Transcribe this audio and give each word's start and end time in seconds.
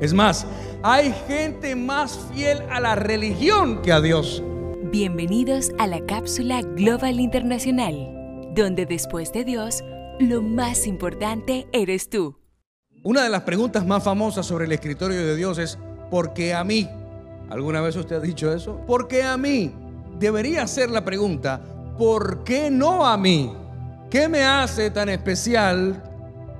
Es 0.00 0.14
más, 0.14 0.46
hay 0.84 1.12
gente 1.26 1.74
más 1.74 2.20
fiel 2.32 2.62
a 2.70 2.78
la 2.78 2.94
religión 2.94 3.82
que 3.82 3.90
a 3.90 4.00
Dios. 4.00 4.40
Bienvenidos 4.92 5.72
a 5.80 5.88
la 5.88 5.98
cápsula 6.06 6.62
Global 6.62 7.18
Internacional, 7.18 8.52
donde 8.54 8.86
después 8.86 9.32
de 9.32 9.44
Dios, 9.44 9.82
lo 10.20 10.40
más 10.40 10.86
importante 10.86 11.66
eres 11.72 12.08
tú. 12.08 12.38
Una 13.02 13.24
de 13.24 13.28
las 13.28 13.42
preguntas 13.42 13.84
más 13.84 14.04
famosas 14.04 14.46
sobre 14.46 14.66
el 14.66 14.72
escritorio 14.72 15.18
de 15.18 15.34
Dios 15.34 15.58
es, 15.58 15.76
¿por 16.12 16.32
qué 16.32 16.54
a 16.54 16.62
mí? 16.62 16.88
¿Alguna 17.50 17.80
vez 17.80 17.96
usted 17.96 18.16
ha 18.16 18.20
dicho 18.20 18.54
eso? 18.54 18.80
¿Por 18.86 19.08
qué 19.08 19.24
a 19.24 19.36
mí? 19.36 19.74
Debería 20.16 20.64
ser 20.68 20.90
la 20.90 21.04
pregunta, 21.04 21.60
¿por 21.98 22.44
qué 22.44 22.70
no 22.70 23.04
a 23.04 23.16
mí? 23.16 23.52
¿Qué 24.10 24.28
me 24.28 24.44
hace 24.44 24.92
tan 24.92 25.08
especial 25.08 26.04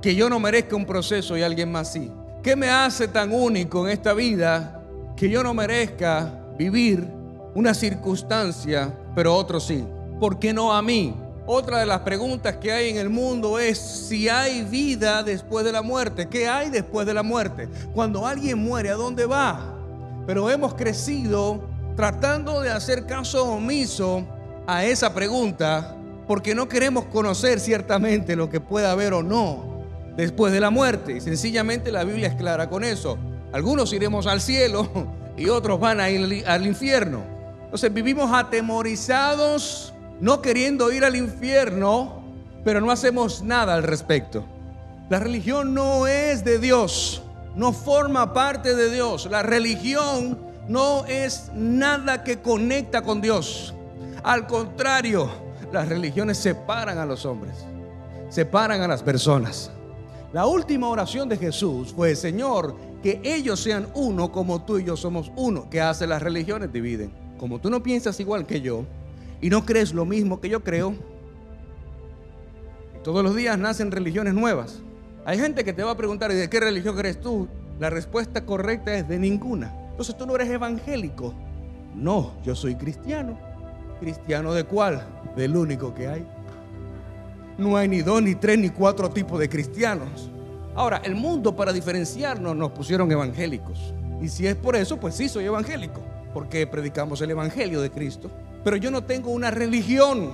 que 0.01 0.13
yo 0.13 0.29
no 0.29 0.41
merezca 0.41 0.75
un 0.75 0.85
proceso 0.85 1.37
y 1.37 1.41
alguien 1.41 1.71
más 1.71 1.93
sí? 1.93 2.11
¿Qué 2.41 2.55
me 2.55 2.69
hace 2.69 3.09
tan 3.09 3.33
único 3.33 3.85
en 3.85 3.91
esta 3.91 4.13
vida 4.13 4.81
que 5.17 5.29
yo 5.29 5.43
no 5.43 5.53
merezca 5.53 6.31
vivir 6.57 7.05
una 7.53 7.73
circunstancia, 7.73 8.93
pero 9.13 9.35
otro 9.35 9.59
sí? 9.59 9.85
¿Por 10.21 10.39
qué 10.39 10.53
no 10.53 10.71
a 10.71 10.81
mí? 10.81 11.13
Otra 11.45 11.79
de 11.79 11.85
las 11.85 11.99
preguntas 11.99 12.55
que 12.55 12.71
hay 12.71 12.91
en 12.91 12.97
el 12.97 13.09
mundo 13.09 13.59
es 13.59 13.77
si 13.77 14.29
hay 14.29 14.63
vida 14.63 15.21
después 15.21 15.65
de 15.65 15.73
la 15.73 15.81
muerte. 15.81 16.29
¿Qué 16.29 16.47
hay 16.47 16.69
después 16.69 17.05
de 17.05 17.13
la 17.13 17.23
muerte? 17.23 17.67
Cuando 17.93 18.25
alguien 18.25 18.57
muere, 18.57 18.89
¿a 18.89 18.95
dónde 18.95 19.25
va? 19.25 19.75
Pero 20.25 20.49
hemos 20.49 20.75
crecido 20.75 21.67
tratando 21.97 22.61
de 22.61 22.69
hacer 22.69 23.05
caso 23.05 23.51
omiso 23.51 24.25
a 24.65 24.85
esa 24.85 25.13
pregunta 25.13 25.93
porque 26.25 26.55
no 26.55 26.69
queremos 26.69 27.05
conocer 27.05 27.59
ciertamente 27.59 28.37
lo 28.37 28.49
que 28.49 28.61
pueda 28.61 28.91
haber 28.91 29.13
o 29.13 29.23
no 29.23 29.68
después 30.19 30.51
de 30.51 30.59
la 30.59 30.69
muerte. 30.69 31.13
Y 31.13 31.21
sencillamente 31.21 31.91
la 31.91 32.03
Biblia 32.03 32.27
es 32.27 32.35
clara 32.35 32.69
con 32.69 32.83
eso. 32.83 33.17
Algunos 33.53 33.93
iremos 33.93 34.27
al 34.27 34.41
cielo 34.41 34.89
y 35.37 35.47
otros 35.47 35.79
van 35.79 35.99
a 35.99 36.09
ir 36.09 36.45
al 36.47 36.65
infierno. 36.65 37.21
Entonces 37.63 37.93
vivimos 37.93 38.31
atemorizados, 38.33 39.93
no 40.19 40.41
queriendo 40.41 40.91
ir 40.91 41.05
al 41.05 41.15
infierno, 41.15 42.21
pero 42.63 42.81
no 42.81 42.91
hacemos 42.91 43.43
nada 43.43 43.75
al 43.75 43.83
respecto. 43.83 44.43
La 45.09 45.19
religión 45.19 45.73
no 45.73 46.05
es 46.05 46.43
de 46.43 46.59
Dios, 46.59 47.23
no 47.55 47.71
forma 47.71 48.33
parte 48.33 48.75
de 48.75 48.91
Dios. 48.91 49.27
La 49.31 49.41
religión 49.41 50.37
no 50.67 51.05
es 51.05 51.49
nada 51.53 52.23
que 52.23 52.41
conecta 52.41 53.01
con 53.03 53.21
Dios. 53.21 53.73
Al 54.23 54.47
contrario, 54.47 55.29
las 55.71 55.87
religiones 55.87 56.37
separan 56.37 56.97
a 56.97 57.05
los 57.05 57.25
hombres, 57.25 57.55
separan 58.29 58.81
a 58.81 58.87
las 58.87 59.01
personas. 59.01 59.71
La 60.31 60.45
última 60.45 60.87
oración 60.87 61.27
de 61.27 61.37
Jesús 61.37 61.91
fue, 61.91 62.15
Señor, 62.15 62.75
que 63.01 63.19
ellos 63.23 63.59
sean 63.59 63.87
uno 63.95 64.31
como 64.31 64.61
tú 64.63 64.77
y 64.77 64.83
yo 64.83 64.95
somos 64.95 65.31
uno. 65.35 65.67
¿Qué 65.71 65.81
hace 65.81 66.05
las 66.05 66.21
religiones? 66.21 66.71
Dividen. 66.71 67.11
Como 67.39 67.59
tú 67.59 67.71
no 67.71 67.81
piensas 67.81 68.19
igual 68.19 68.45
que 68.45 68.61
yo 68.61 68.85
y 69.41 69.49
no 69.49 69.65
crees 69.65 69.91
lo 69.91 70.05
mismo 70.05 70.39
que 70.39 70.49
yo 70.49 70.63
creo, 70.63 70.93
todos 73.03 73.23
los 73.23 73.35
días 73.35 73.57
nacen 73.57 73.89
religiones 73.89 74.35
nuevas. 74.35 74.81
Hay 75.25 75.39
gente 75.39 75.63
que 75.63 75.73
te 75.73 75.83
va 75.83 75.91
a 75.91 75.97
preguntar, 75.97 76.31
¿y 76.31 76.35
de 76.35 76.47
qué 76.47 76.59
religión 76.59 76.95
crees 76.95 77.19
tú? 77.19 77.47
La 77.79 77.89
respuesta 77.89 78.45
correcta 78.45 78.93
es 78.93 79.07
de 79.07 79.17
ninguna. 79.17 79.73
Entonces 79.89 80.15
tú 80.15 80.27
no 80.27 80.35
eres 80.35 80.49
evangélico. 80.49 81.33
No, 81.95 82.33
yo 82.43 82.55
soy 82.55 82.75
cristiano. 82.75 83.39
¿Cristiano 83.99 84.53
de 84.53 84.63
cuál? 84.63 85.01
Del 85.35 85.57
único 85.57 85.95
que 85.95 86.07
hay 86.07 86.27
no 87.59 87.77
hay 87.77 87.87
ni 87.87 88.01
dos, 88.01 88.21
ni 88.21 88.35
tres, 88.35 88.57
ni 88.57 88.69
cuatro 88.69 89.09
tipos 89.09 89.39
de 89.39 89.49
cristianos. 89.49 90.29
Ahora, 90.75 91.01
el 91.03 91.15
mundo 91.15 91.55
para 91.55 91.73
diferenciarnos 91.73 92.55
nos 92.55 92.71
pusieron 92.71 93.11
evangélicos. 93.11 93.93
Y 94.21 94.29
si 94.29 94.47
es 94.47 94.55
por 94.55 94.75
eso, 94.75 94.97
pues 94.97 95.15
sí, 95.15 95.29
soy 95.29 95.45
evangélico, 95.45 96.01
porque 96.33 96.65
predicamos 96.67 97.21
el 97.21 97.31
Evangelio 97.31 97.81
de 97.81 97.91
Cristo. 97.91 98.29
Pero 98.63 98.77
yo 98.77 98.91
no 98.91 99.03
tengo 99.03 99.31
una 99.31 99.51
religión, 99.51 100.31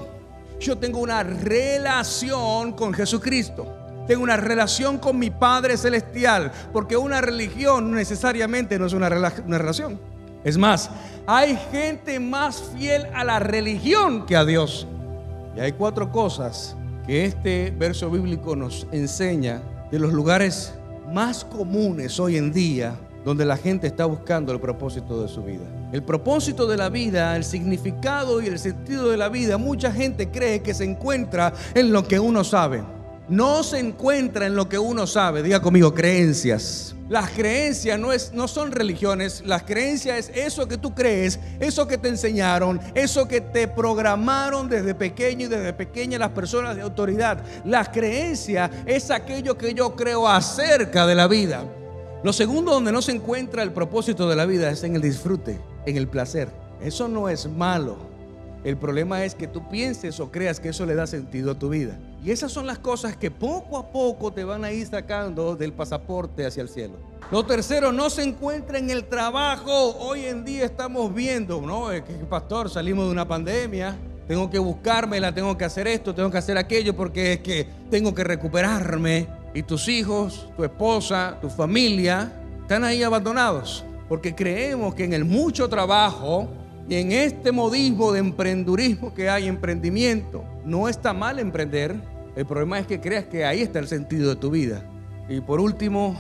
yo 0.59 0.77
tengo 0.77 0.99
una 0.99 1.23
relación 1.23 2.73
con 2.73 2.93
Jesucristo. 2.93 3.67
Tengo 4.07 4.21
una 4.21 4.37
relación 4.37 4.99
con 4.99 5.17
mi 5.17 5.31
Padre 5.31 5.77
Celestial, 5.77 6.51
porque 6.71 6.95
una 6.95 7.21
religión 7.21 7.91
necesariamente 7.91 8.77
no 8.77 8.85
es 8.85 8.93
una, 8.93 9.07
una 9.07 9.57
relación. 9.57 9.99
Es 10.43 10.59
más, 10.59 10.91
hay 11.25 11.57
gente 11.71 12.19
más 12.19 12.61
fiel 12.75 13.07
a 13.15 13.23
la 13.23 13.39
religión 13.39 14.27
que 14.27 14.35
a 14.35 14.45
Dios. 14.45 14.87
Y 15.55 15.59
hay 15.59 15.71
cuatro 15.71 16.11
cosas 16.11 16.75
que 17.05 17.25
este 17.25 17.71
verso 17.77 18.09
bíblico 18.09 18.55
nos 18.55 18.87
enseña 18.91 19.61
de 19.91 19.99
los 19.99 20.13
lugares 20.13 20.73
más 21.11 21.45
comunes 21.45 22.19
hoy 22.19 22.37
en 22.37 22.51
día 22.51 22.95
donde 23.23 23.43
la 23.43 23.57
gente 23.57 23.87
está 23.87 24.05
buscando 24.05 24.51
el 24.53 24.59
propósito 24.59 25.21
de 25.21 25.27
su 25.27 25.43
vida. 25.43 25.65
El 25.91 26.03
propósito 26.03 26.67
de 26.67 26.77
la 26.77 26.89
vida, 26.89 27.35
el 27.35 27.43
significado 27.43 28.41
y 28.41 28.47
el 28.47 28.59
sentido 28.59 29.09
de 29.09 29.17
la 29.17 29.29
vida, 29.29 29.57
mucha 29.57 29.91
gente 29.91 30.29
cree 30.29 30.61
que 30.61 30.75
se 30.75 30.83
encuentra 30.83 31.51
en 31.73 31.91
lo 31.91 32.07
que 32.07 32.19
uno 32.19 32.43
sabe. 32.43 32.83
No 33.27 33.63
se 33.63 33.79
encuentra 33.79 34.45
en 34.45 34.55
lo 34.55 34.69
que 34.69 34.77
uno 34.77 35.07
sabe, 35.07 35.41
diga 35.41 35.59
conmigo, 35.59 35.95
creencias. 35.95 36.95
Las 37.09 37.31
creencias 37.31 37.99
no, 37.99 38.13
es, 38.13 38.33
no 38.33 38.47
son 38.47 38.71
religiones, 38.71 39.43
las 39.45 39.63
creencias 39.63 40.29
es 40.29 40.37
eso 40.37 40.67
que 40.67 40.77
tú 40.77 40.93
crees, 40.93 41.39
eso 41.59 41.87
que 41.87 41.97
te 41.97 42.07
enseñaron, 42.07 42.79
eso 42.93 43.27
que 43.27 43.41
te 43.41 43.67
programaron 43.67 44.69
desde 44.69 44.93
pequeño 44.93 45.45
y 45.45 45.49
desde 45.49 45.73
pequeña 45.73 46.19
las 46.19 46.31
personas 46.31 46.75
de 46.75 46.83
autoridad. 46.83 47.43
Las 47.63 47.89
creencias 47.89 48.69
es 48.85 49.09
aquello 49.09 49.57
que 49.57 49.73
yo 49.73 49.95
creo 49.95 50.27
acerca 50.27 51.07
de 51.07 51.15
la 51.15 51.27
vida. 51.27 51.63
Lo 52.23 52.33
segundo 52.33 52.73
donde 52.73 52.91
no 52.91 53.01
se 53.01 53.11
encuentra 53.11 53.63
el 53.63 53.71
propósito 53.71 54.29
de 54.29 54.35
la 54.35 54.45
vida 54.45 54.69
es 54.69 54.83
en 54.83 54.95
el 54.95 55.01
disfrute, 55.01 55.59
en 55.85 55.97
el 55.97 56.07
placer. 56.07 56.49
Eso 56.81 57.07
no 57.07 57.29
es 57.29 57.47
malo. 57.47 57.97
El 58.63 58.77
problema 58.77 59.23
es 59.25 59.35
que 59.35 59.47
tú 59.47 59.69
pienses 59.69 60.19
o 60.19 60.31
creas 60.31 60.59
que 60.59 60.69
eso 60.69 60.87
le 60.87 60.95
da 60.95 61.05
sentido 61.05 61.51
a 61.51 61.59
tu 61.59 61.69
vida. 61.69 61.99
Y 62.25 62.31
esas 62.31 62.51
son 62.51 62.65
las 62.65 62.79
cosas 62.79 63.15
que 63.15 63.29
poco 63.29 63.77
a 63.77 63.91
poco 63.91 64.33
te 64.33 64.43
van 64.43 64.65
a 64.65 64.71
ir 64.71 64.87
sacando 64.87 65.55
del 65.55 65.73
pasaporte 65.73 66.43
hacia 66.43 66.63
el 66.63 66.69
cielo. 66.69 66.95
Lo 67.31 67.45
tercero, 67.45 67.91
no 67.91 68.09
se 68.09 68.23
encuentra 68.23 68.79
en 68.79 68.89
el 68.89 69.05
trabajo. 69.05 69.95
Hoy 69.99 70.25
en 70.25 70.43
día 70.43 70.65
estamos 70.65 71.13
viendo, 71.13 71.61
¿no? 71.61 71.89
Que 71.89 72.01
pastor, 72.27 72.67
salimos 72.71 73.05
de 73.05 73.11
una 73.11 73.27
pandemia. 73.27 73.95
Tengo 74.27 74.49
que 74.49 74.57
buscármela, 74.57 75.35
tengo 75.35 75.55
que 75.55 75.65
hacer 75.65 75.87
esto, 75.87 76.15
tengo 76.15 76.31
que 76.31 76.39
hacer 76.39 76.57
aquello 76.57 76.95
porque 76.95 77.33
es 77.33 77.39
que 77.41 77.67
tengo 77.91 78.15
que 78.15 78.23
recuperarme. 78.23 79.27
Y 79.53 79.61
tus 79.61 79.87
hijos, 79.87 80.49
tu 80.57 80.63
esposa, 80.63 81.37
tu 81.39 81.47
familia 81.51 82.33
están 82.59 82.83
ahí 82.83 83.03
abandonados. 83.03 83.85
Porque 84.09 84.33
creemos 84.33 84.95
que 84.95 85.03
en 85.03 85.13
el 85.13 85.25
mucho 85.25 85.69
trabajo 85.69 86.49
y 86.89 86.95
en 86.95 87.11
este 87.11 87.51
modismo 87.51 88.11
de 88.11 88.19
emprendurismo 88.19 89.13
que 89.13 89.29
hay, 89.29 89.47
emprendimiento, 89.47 90.43
no 90.65 90.89
está 90.89 91.13
mal 91.13 91.37
emprender. 91.37 92.14
El 92.35 92.45
problema 92.45 92.79
es 92.79 92.87
que 92.87 92.99
creas 92.99 93.25
que 93.25 93.45
ahí 93.45 93.61
está 93.61 93.79
el 93.79 93.87
sentido 93.87 94.29
de 94.29 94.35
tu 94.35 94.49
vida. 94.49 94.83
Y 95.29 95.39
por 95.39 95.61
último, 95.61 96.15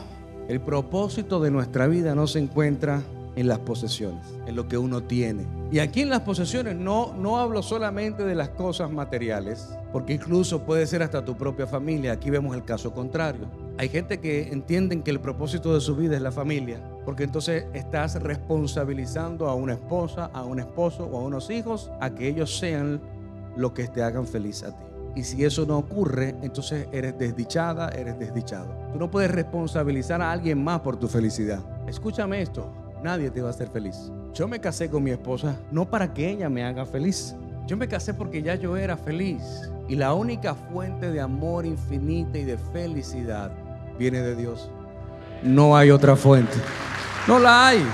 el 0.47 0.61
propósito 0.61 1.41
de 1.41 1.51
nuestra 1.51 1.87
vida 1.87 2.15
no 2.15 2.25
se 2.25 2.39
encuentra 2.39 3.01
en 3.35 3.47
las 3.49 3.59
posesiones, 3.59 4.25
en 4.47 4.55
lo 4.55 4.67
que 4.67 4.77
uno 4.77 5.03
tiene. 5.03 5.45
Y 5.71 5.79
aquí 5.79 6.01
en 6.01 6.09
las 6.09 6.21
posesiones 6.21 6.75
no, 6.77 7.13
no 7.15 7.37
hablo 7.37 7.61
solamente 7.61 8.23
de 8.23 8.33
las 8.33 8.49
cosas 8.49 8.89
materiales, 8.89 9.67
porque 9.91 10.13
incluso 10.13 10.61
puede 10.61 10.87
ser 10.87 11.03
hasta 11.03 11.25
tu 11.25 11.35
propia 11.35 11.67
familia. 11.67 12.13
Aquí 12.13 12.29
vemos 12.29 12.55
el 12.55 12.63
caso 12.63 12.93
contrario. 12.93 13.47
Hay 13.77 13.89
gente 13.89 14.21
que 14.21 14.53
entienden 14.53 15.03
que 15.03 15.11
el 15.11 15.19
propósito 15.19 15.73
de 15.73 15.81
su 15.81 15.97
vida 15.97 16.15
es 16.15 16.21
la 16.21 16.31
familia, 16.31 16.79
porque 17.03 17.23
entonces 17.23 17.65
estás 17.73 18.21
responsabilizando 18.21 19.49
a 19.49 19.55
una 19.55 19.73
esposa, 19.73 20.29
a 20.33 20.45
un 20.45 20.59
esposo 20.59 21.05
o 21.05 21.19
a 21.19 21.23
unos 21.23 21.49
hijos 21.49 21.91
a 21.99 22.15
que 22.15 22.29
ellos 22.29 22.57
sean 22.57 23.01
lo 23.57 23.73
que 23.73 23.87
te 23.87 24.01
hagan 24.01 24.25
feliz 24.25 24.63
a 24.63 24.71
ti. 24.71 24.84
Y 25.15 25.23
si 25.23 25.45
eso 25.45 25.65
no 25.65 25.77
ocurre, 25.77 26.35
entonces 26.41 26.87
eres 26.91 27.17
desdichada, 27.17 27.89
eres 27.89 28.19
desdichado. 28.19 28.67
Tú 28.91 28.99
no 28.99 29.09
puedes 29.09 29.31
responsabilizar 29.31 30.21
a 30.21 30.29
alguien 30.29 30.61
más 30.61 30.81
por 30.81 30.97
tu 30.97 31.07
felicidad. 31.07 31.59
Escúchame 31.87 32.41
esto, 32.41 32.69
nadie 33.01 33.31
te 33.31 33.41
va 33.41 33.47
a 33.47 33.51
hacer 33.51 33.69
feliz. 33.69 34.11
Yo 34.33 34.49
me 34.49 34.59
casé 34.59 34.89
con 34.89 35.03
mi 35.03 35.11
esposa 35.11 35.55
no 35.71 35.89
para 35.89 36.13
que 36.13 36.29
ella 36.29 36.49
me 36.49 36.65
haga 36.65 36.85
feliz. 36.85 37.33
Yo 37.65 37.77
me 37.77 37.87
casé 37.87 38.13
porque 38.13 38.43
ya 38.43 38.55
yo 38.55 38.75
era 38.75 38.97
feliz. 38.97 39.41
Y 39.87 39.95
la 39.95 40.13
única 40.13 40.53
fuente 40.53 41.09
de 41.09 41.21
amor 41.21 41.65
infinita 41.65 42.37
y 42.37 42.43
de 42.43 42.57
felicidad 42.57 43.51
viene 43.97 44.21
de 44.21 44.35
Dios. 44.35 44.69
No 45.41 45.77
hay 45.77 45.91
otra 45.91 46.17
fuente. 46.17 46.57
No 47.25 47.39
la 47.39 47.67
hay. 47.67 47.85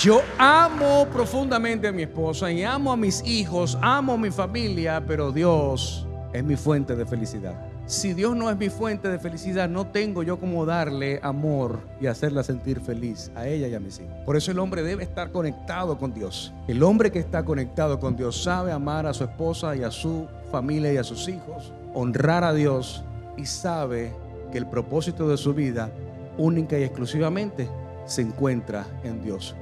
Yo 0.00 0.22
amo 0.38 1.06
profundamente 1.12 1.88
a 1.88 1.92
mi 1.92 2.02
esposa 2.02 2.50
y 2.50 2.62
amo 2.62 2.92
a 2.92 2.96
mis 2.96 3.22
hijos, 3.26 3.76
amo 3.82 4.14
a 4.14 4.18
mi 4.18 4.30
familia, 4.30 5.02
pero 5.06 5.32
Dios 5.32 6.03
es 6.34 6.42
mi 6.42 6.56
fuente 6.56 6.96
de 6.96 7.06
felicidad. 7.06 7.54
Si 7.86 8.12
Dios 8.12 8.36
no 8.36 8.50
es 8.50 8.56
mi 8.56 8.68
fuente 8.68 9.08
de 9.08 9.20
felicidad, 9.20 9.68
no 9.68 9.86
tengo 9.86 10.24
yo 10.24 10.38
como 10.40 10.66
darle 10.66 11.20
amor 11.22 11.78
y 12.00 12.08
hacerla 12.08 12.42
sentir 12.42 12.80
feliz 12.80 13.30
a 13.36 13.46
ella 13.46 13.68
y 13.68 13.74
a 13.74 13.80
mis 13.80 14.00
hijos. 14.00 14.12
Por 14.26 14.36
eso 14.36 14.50
el 14.50 14.58
hombre 14.58 14.82
debe 14.82 15.04
estar 15.04 15.30
conectado 15.30 15.96
con 15.96 16.12
Dios. 16.12 16.52
El 16.66 16.82
hombre 16.82 17.12
que 17.12 17.20
está 17.20 17.44
conectado 17.44 18.00
con 18.00 18.16
Dios 18.16 18.42
sabe 18.42 18.72
amar 18.72 19.06
a 19.06 19.14
su 19.14 19.22
esposa 19.22 19.76
y 19.76 19.84
a 19.84 19.92
su 19.92 20.26
familia 20.50 20.92
y 20.92 20.96
a 20.96 21.04
sus 21.04 21.28
hijos, 21.28 21.72
honrar 21.94 22.42
a 22.42 22.52
Dios 22.52 23.04
y 23.36 23.46
sabe 23.46 24.12
que 24.50 24.58
el 24.58 24.66
propósito 24.66 25.28
de 25.28 25.36
su 25.36 25.54
vida 25.54 25.92
única 26.36 26.76
y 26.76 26.82
exclusivamente 26.82 27.68
se 28.06 28.22
encuentra 28.22 28.86
en 29.04 29.22
Dios. 29.22 29.54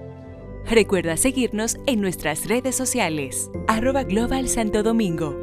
Recuerda 0.64 1.18
seguirnos 1.18 1.76
en 1.86 2.00
nuestras 2.00 2.46
redes 2.48 2.76
sociales, 2.76 3.50
arroba 3.68 4.04
Global 4.04 4.48
Santo 4.48 4.82
Domingo 4.82 5.41